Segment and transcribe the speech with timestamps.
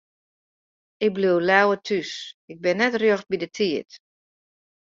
[1.05, 2.11] Ik bliuw leaver thús,
[2.51, 3.89] ik bin net rjocht by de tiid.